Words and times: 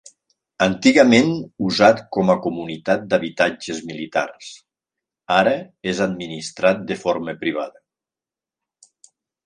Antigament 0.65 1.27
usat 1.67 2.01
com 2.17 2.31
a 2.35 2.37
comunitat 2.47 3.05
d'habitatges 3.13 3.83
militars, 3.91 4.51
ara 5.39 5.57
és 5.95 6.05
administrat 6.11 6.85
de 6.93 7.03
forma 7.07 7.41
privada. 7.47 7.87